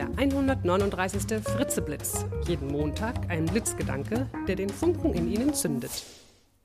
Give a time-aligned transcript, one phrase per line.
[0.00, 1.42] Der 139.
[1.44, 2.24] Fritzeblitz.
[2.46, 6.06] Jeden Montag ein Blitzgedanke, der den Funken in Ihnen zündet.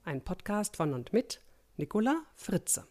[0.05, 1.41] Ein Podcast von und mit
[1.75, 2.87] Nicola Fritze.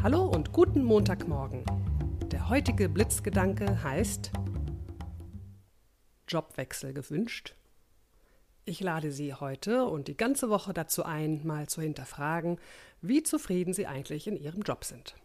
[0.00, 1.64] Hallo und guten Montagmorgen.
[2.30, 4.30] Der heutige Blitzgedanke heißt
[6.28, 7.56] Jobwechsel gewünscht.
[8.64, 12.60] Ich lade Sie heute und die ganze Woche dazu ein, mal zu hinterfragen,
[13.00, 15.16] wie zufrieden Sie eigentlich in Ihrem Job sind.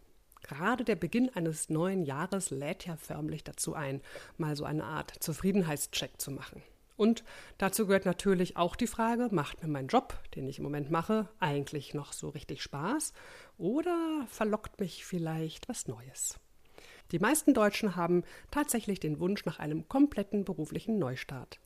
[0.47, 4.01] Gerade der Beginn eines neuen Jahres lädt ja förmlich dazu ein,
[4.37, 6.61] mal so eine Art Zufriedenheitscheck zu machen.
[6.97, 7.23] Und
[7.57, 11.27] dazu gehört natürlich auch die Frage, macht mir mein Job, den ich im Moment mache,
[11.39, 13.13] eigentlich noch so richtig Spaß
[13.57, 16.39] oder verlockt mich vielleicht was Neues?
[17.11, 21.59] Die meisten Deutschen haben tatsächlich den Wunsch nach einem kompletten beruflichen Neustart.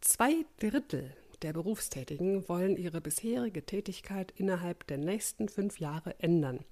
[0.00, 6.64] Zwei Drittel der Berufstätigen wollen ihre bisherige Tätigkeit innerhalb der nächsten fünf Jahre ändern.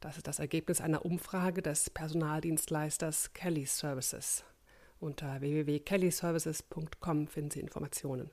[0.00, 4.44] Das ist das Ergebnis einer Umfrage des Personaldienstleisters Kelly Services.
[4.98, 8.30] Unter www.kellyservices.com finden Sie Informationen.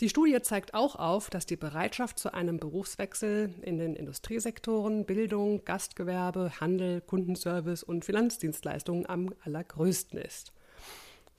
[0.00, 5.64] Die Studie zeigt auch auf, dass die Bereitschaft zu einem Berufswechsel in den Industriesektoren Bildung,
[5.64, 10.52] Gastgewerbe, Handel, Kundenservice und Finanzdienstleistungen am allergrößten ist.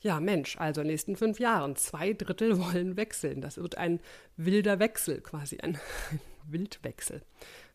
[0.02, 1.76] Ja, Mensch, also in den nächsten fünf Jahren.
[1.76, 3.42] Zwei Drittel wollen wechseln.
[3.42, 4.00] Das wird ein
[4.36, 5.80] wilder Wechsel, quasi ein
[6.48, 7.22] Wildwechsel.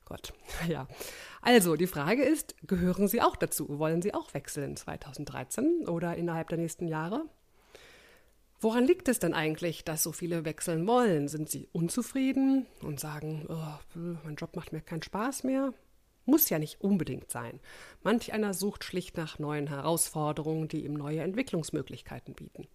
[0.09, 0.33] Gott,
[0.69, 0.89] ja.
[1.43, 3.79] Also, die Frage ist, gehören Sie auch dazu?
[3.79, 7.27] Wollen Sie auch wechseln 2013 oder innerhalb der nächsten Jahre?
[8.61, 11.29] Woran liegt es denn eigentlich, dass so viele wechseln wollen?
[11.29, 15.73] Sind sie unzufrieden und sagen, oh, mein Job macht mir keinen Spaß mehr?
[16.25, 17.61] Muss ja nicht unbedingt sein.
[18.03, 22.67] Manch einer sucht schlicht nach neuen Herausforderungen, die ihm neue Entwicklungsmöglichkeiten bieten.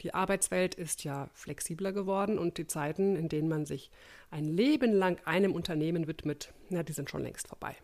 [0.00, 3.90] Die Arbeitswelt ist ja flexibler geworden und die Zeiten, in denen man sich
[4.30, 7.76] ein Leben lang einem Unternehmen widmet, na, die sind schon längst vorbei.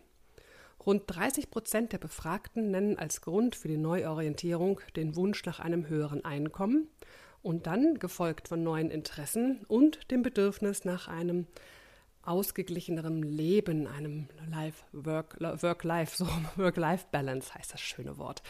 [0.85, 5.89] Rund 30 Prozent der Befragten nennen als Grund für die Neuorientierung den Wunsch nach einem
[5.89, 6.89] höheren Einkommen
[7.43, 11.47] und dann gefolgt von neuen Interessen und dem Bedürfnis nach einem
[12.27, 14.29] ausgeglicheneren Leben, einem
[14.93, 16.27] Work-Life, so
[16.57, 18.43] Work-Life-Balance heißt das schöne Wort.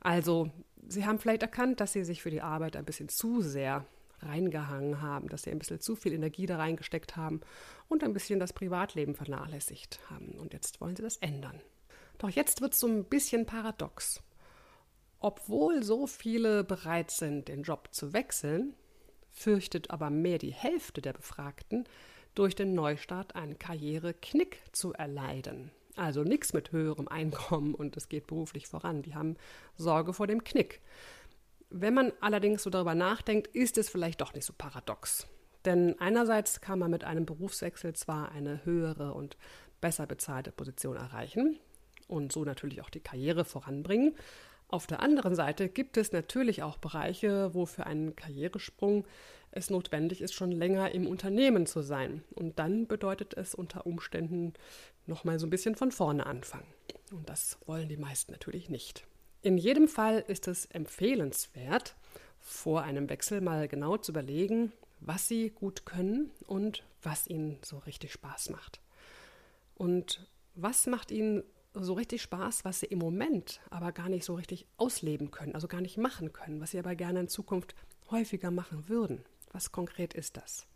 [0.00, 0.50] Also,
[0.88, 3.84] Sie haben vielleicht erkannt, dass Sie sich für die Arbeit ein bisschen zu sehr
[4.22, 7.40] reingehangen haben, dass Sie ein bisschen zu viel Energie da reingesteckt haben
[7.88, 10.32] und ein bisschen das Privatleben vernachlässigt haben.
[10.38, 11.60] Und jetzt wollen Sie das ändern.
[12.18, 14.22] Doch jetzt wird es so ein bisschen paradox.
[15.20, 18.74] Obwohl so viele bereit sind, den Job zu wechseln,
[19.30, 21.84] fürchtet aber mehr die Hälfte der Befragten,
[22.34, 25.70] durch den Neustart einen Karriereknick zu erleiden.
[25.96, 29.02] Also nichts mit höherem Einkommen und es geht beruflich voran.
[29.02, 29.36] Die haben
[29.76, 30.80] Sorge vor dem Knick.
[31.68, 35.26] Wenn man allerdings so darüber nachdenkt, ist es vielleicht doch nicht so paradox.
[35.64, 39.36] Denn einerseits kann man mit einem Berufswechsel zwar eine höhere und
[39.80, 41.58] besser bezahlte Position erreichen
[42.08, 44.16] und so natürlich auch die Karriere voranbringen,
[44.72, 49.06] auf der anderen Seite gibt es natürlich auch Bereiche, wo für einen Karrieresprung
[49.52, 52.22] es notwendig ist, schon länger im Unternehmen zu sein.
[52.34, 54.52] Und dann bedeutet es unter Umständen
[55.06, 56.72] nochmal so ein bisschen von vorne anfangen.
[57.10, 59.06] Und das wollen die meisten natürlich nicht.
[59.42, 61.96] In jedem Fall ist es empfehlenswert,
[62.38, 67.78] vor einem Wechsel mal genau zu überlegen, was sie gut können und was ihnen so
[67.78, 68.80] richtig Spaß macht.
[69.74, 71.42] Und was macht ihnen
[71.74, 75.68] so richtig Spaß, was sie im Moment aber gar nicht so richtig ausleben können, also
[75.68, 77.74] gar nicht machen können, was sie aber gerne in Zukunft
[78.10, 79.24] häufiger machen würden.
[79.52, 80.66] Was konkret ist das?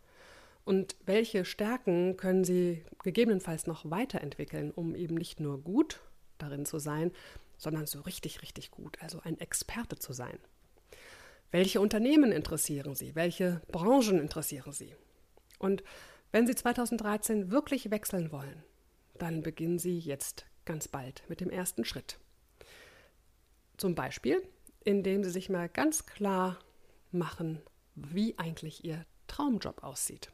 [0.65, 6.01] Und welche Stärken können Sie gegebenenfalls noch weiterentwickeln, um eben nicht nur gut
[6.39, 7.13] darin zu sein,
[7.59, 10.39] sondern so richtig, richtig gut, also ein Experte zu sein?
[11.51, 13.15] Welche Unternehmen interessieren Sie?
[13.15, 14.95] Welche Branchen interessieren Sie?
[15.59, 15.85] Und
[16.33, 18.65] wenn Sie 2013 wirklich wechseln wollen,
[19.19, 22.19] dann beginnen Sie jetzt ganz bald mit dem ersten Schritt.
[23.77, 24.43] Zum Beispiel,
[24.85, 26.59] indem Sie sich mal ganz klar
[27.11, 27.61] machen,
[27.95, 30.31] wie eigentlich Ihr Traumjob aussieht.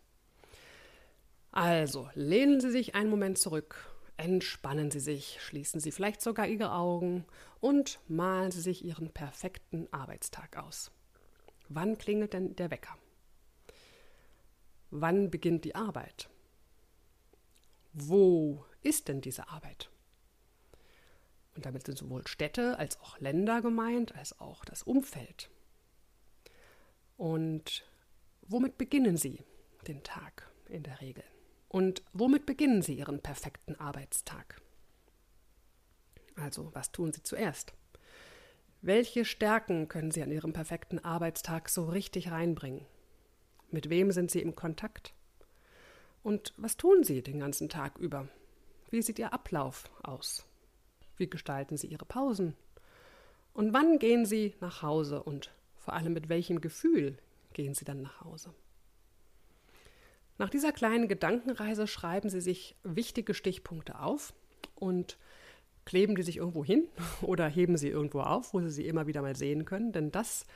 [1.53, 6.73] Also lehnen Sie sich einen Moment zurück, entspannen Sie sich, schließen Sie vielleicht sogar Ihre
[6.73, 7.25] Augen
[7.61, 10.93] und malen Sie sich Ihren perfekten Arbeitstag aus.
[11.69, 12.97] Wann klingelt denn der Wecker?
[14.91, 16.29] Wann beginnt die Arbeit?
[17.93, 19.91] Wo ist denn diese Arbeit?
[21.55, 25.51] Und damit sind sowohl Städte als auch Länder gemeint, als auch das Umfeld.
[27.17, 27.85] Und
[28.43, 29.43] womit beginnen Sie
[29.87, 31.25] den Tag in der Regel?
[31.69, 34.61] Und womit beginnen Sie Ihren perfekten Arbeitstag?
[36.37, 37.75] Also, was tun Sie zuerst?
[38.83, 42.87] Welche Stärken können Sie an Ihrem perfekten Arbeitstag so richtig reinbringen?
[43.71, 45.13] Mit wem sind Sie im Kontakt?
[46.23, 48.29] Und was tun Sie den ganzen Tag über?
[48.91, 50.47] Wie sieht Ihr Ablauf aus?
[51.21, 52.55] Wie gestalten Sie Ihre Pausen?
[53.53, 57.19] Und wann gehen Sie nach Hause und vor allem mit welchem Gefühl
[57.53, 58.55] gehen Sie dann nach Hause?
[60.39, 64.33] Nach dieser kleinen Gedankenreise schreiben Sie sich wichtige Stichpunkte auf
[64.75, 65.19] und
[65.85, 66.89] kleben die sich irgendwo hin
[67.21, 70.47] oder heben sie irgendwo auf, wo Sie sie immer wieder mal sehen können, denn das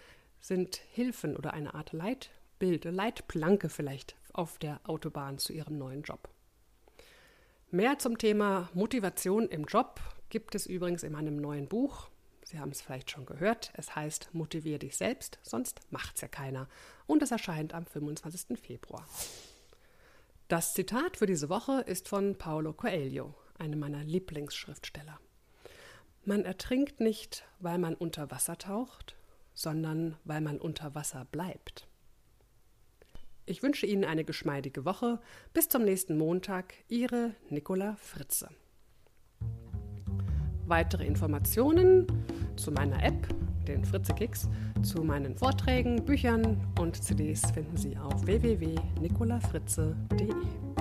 [0.41, 6.31] sind Hilfen oder eine Art Leitbild, Leitplanke vielleicht auf der Autobahn zu Ihrem neuen Job.
[7.71, 10.01] Mehr zum Thema Motivation im Job
[10.35, 12.09] gibt es übrigens in meinem neuen Buch.
[12.43, 13.73] Sie haben es vielleicht schon gehört.
[13.77, 16.69] Es heißt Motivier dich selbst, sonst macht's ja keiner.
[17.07, 18.59] Und es erscheint am 25.
[18.59, 19.07] Februar.
[20.49, 25.21] Das Zitat für diese Woche ist von Paulo Coelho, einem meiner Lieblingsschriftsteller.
[26.25, 29.15] Man ertrinkt nicht, weil man unter Wasser taucht,
[29.53, 31.87] sondern weil man unter Wasser bleibt.
[33.47, 35.21] Ich wünsche Ihnen eine geschmeidige Woche.
[35.53, 36.75] Bis zum nächsten Montag.
[36.89, 38.49] Ihre Nicola Fritze.
[40.67, 42.07] Weitere Informationen
[42.57, 43.29] zu meiner App,
[43.67, 44.49] den Fritze Kicks,
[44.83, 50.74] zu meinen Vorträgen, Büchern und CDs finden Sie auf www.nicolafritze.de.